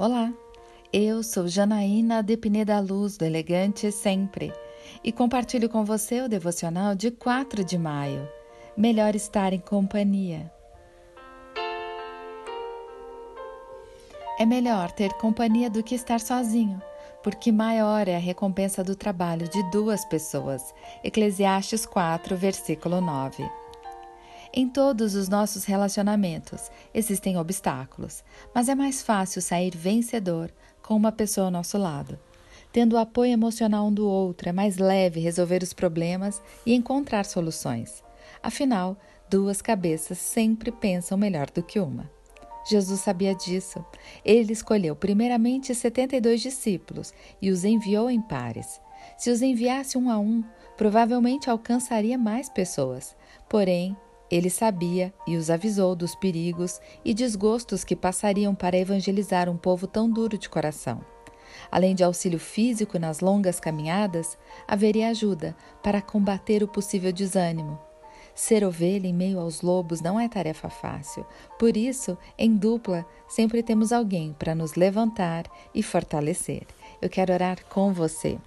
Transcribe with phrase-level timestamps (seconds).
[0.00, 0.32] Olá,
[0.92, 4.52] eu sou Janaína de Pineda Luz, do Elegante Sempre,
[5.02, 8.28] e compartilho com você o devocional de 4 de maio.
[8.76, 10.52] Melhor estar em companhia.
[14.38, 16.80] É melhor ter companhia do que estar sozinho,
[17.20, 20.72] porque maior é a recompensa do trabalho de duas pessoas.
[21.02, 23.44] Eclesiastes 4, versículo 9.
[24.52, 30.50] Em todos os nossos relacionamentos existem obstáculos, mas é mais fácil sair vencedor
[30.82, 32.18] com uma pessoa ao nosso lado.
[32.72, 37.24] Tendo o apoio emocional um do outro, é mais leve resolver os problemas e encontrar
[37.24, 38.02] soluções.
[38.42, 38.96] Afinal,
[39.28, 42.10] duas cabeças sempre pensam melhor do que uma.
[42.68, 43.84] Jesus sabia disso.
[44.24, 48.80] Ele escolheu primeiramente 72 discípulos e os enviou em pares.
[49.16, 50.44] Se os enviasse um a um,
[50.76, 53.16] provavelmente alcançaria mais pessoas.
[53.48, 53.96] Porém,
[54.30, 59.86] ele sabia e os avisou dos perigos e desgostos que passariam para evangelizar um povo
[59.86, 61.00] tão duro de coração.
[61.70, 67.78] Além de auxílio físico nas longas caminhadas, haveria ajuda para combater o possível desânimo.
[68.34, 71.26] Ser ovelha em meio aos lobos não é tarefa fácil,
[71.58, 76.64] por isso, em dupla, sempre temos alguém para nos levantar e fortalecer.
[77.02, 78.38] Eu quero orar com você.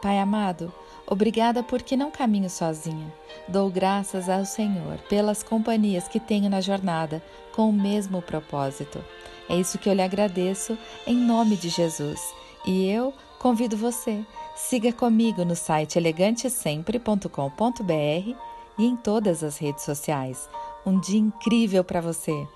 [0.00, 0.72] Pai amado,
[1.06, 3.12] obrigada porque não caminho sozinha.
[3.48, 7.22] Dou graças ao Senhor pelas companhias que tenho na jornada
[7.52, 9.04] com o mesmo propósito.
[9.48, 12.20] É isso que eu lhe agradeço em nome de Jesus.
[12.64, 18.36] E eu convido você, siga comigo no site elegantesempre.com.br
[18.78, 20.48] e em todas as redes sociais.
[20.86, 22.46] Um dia incrível para você!